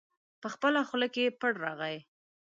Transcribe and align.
په 0.41 0.47
خپله 0.53 0.79
خوله 0.87 1.07
کې 1.15 1.35
پړ 1.39 1.51
راغی. 1.65 1.97